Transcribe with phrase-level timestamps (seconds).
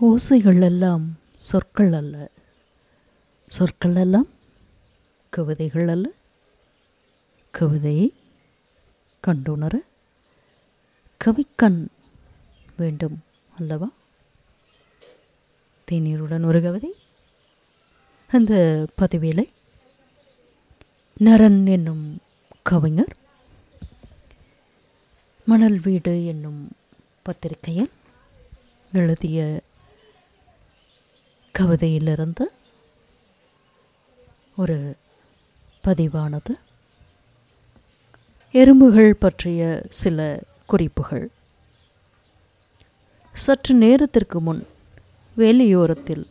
[0.00, 2.30] ஓசைகள் எல்லாம் சொற்கள் அல்ல
[3.46, 4.26] சொற்கள் எல்லாம்
[5.30, 6.08] கவிதைகள் அல்ல
[7.50, 8.12] கவிதையை
[9.26, 9.74] கண்டுணர
[11.24, 11.86] கவிக்கண்
[12.76, 13.22] வேண்டும்
[13.58, 13.88] அல்லவா?
[15.90, 16.94] தேநீருடன் ஒரு கவிதை.
[18.30, 19.48] அந்த பதிவேலை
[21.18, 22.20] நரன் என்னும்
[22.62, 23.16] கவிஞர்
[25.44, 26.72] மணல் வீடு என்னும்
[27.22, 27.90] பத்திரிகையில்
[28.92, 29.60] எழுதிய
[31.58, 32.52] கவிதையிலிருந்து
[34.56, 34.96] ஒரு
[35.84, 36.52] பதிவானது.
[38.50, 41.30] எறும்புகள் பற்றிய சில குறிப்புகள்.
[43.32, 44.66] சற்று நேரத்திற்கு முன்
[45.36, 46.24] வேலையோரத்தில்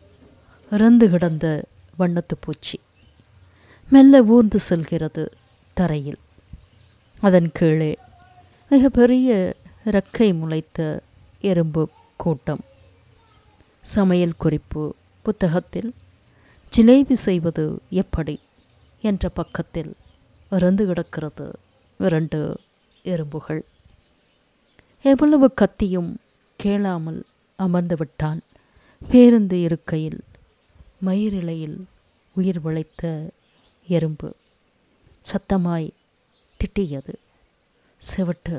[0.71, 1.63] இறந்து கிடந்த
[1.99, 2.79] வண்ணத்து பூச்சி
[3.89, 5.33] மெல்ல ஊர்ந்து செல்கிறது
[5.73, 6.19] தரையில்.
[7.19, 7.97] அதன் கீழே
[8.69, 11.01] மிகப்பெரிய இறக்கை முளைத்த
[11.41, 12.63] எறும்பு கூட்டம்.
[13.81, 14.95] சமையல் குறிப்பு
[15.27, 15.89] புத்தகத்தில்
[16.73, 17.63] ஜிலேபி செய்வது
[18.01, 18.35] எப்படி?
[19.03, 19.89] என்ற பக்கத்தில்
[20.51, 21.47] இறந்து கிடக்கிறது
[21.97, 22.39] இரண்டு
[23.05, 23.61] எறும்புகள்.
[25.05, 26.11] எவ்வளவு கத்தியும்
[26.59, 27.19] கேளாமல்
[27.59, 28.39] அமர்ந்துவிட்டான்.
[29.01, 30.19] பேருந்து இருக்கையில்
[31.05, 31.77] மயிரிழையில்
[32.35, 33.03] உயிர் விளைத்த
[33.87, 34.29] எறும்பு
[35.31, 35.89] சத்தமாய்
[36.59, 37.15] திட்டியது.
[38.01, 38.57] செவிட்டு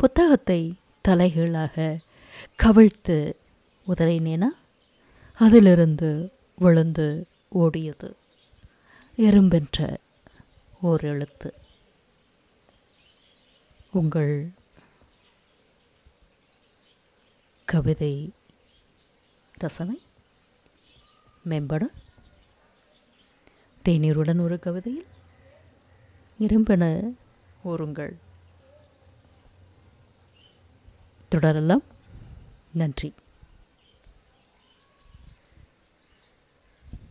[0.00, 0.60] புத்தகத்தை
[1.08, 1.76] தலைகீழாக
[2.62, 3.18] கவிழ்த்து
[3.88, 4.48] உதறினேனா?
[5.34, 8.12] அதிலிருந்து விழுந்து ஓடியது.
[9.16, 9.96] எறும்பென்ற
[10.82, 11.54] ஓர் எழுத்து.
[13.90, 14.50] உங்கள்
[17.64, 18.32] கவிதை
[19.52, 20.02] ரசனை?
[21.48, 21.82] மேம்பட?
[23.84, 25.06] தேநீருடன் ஒரு கவிதையில்?
[26.40, 27.14] இரும்பென
[27.62, 28.16] ஓருங்கள்
[31.28, 31.82] தொடரலாம்.
[32.72, 33.14] நன்றி.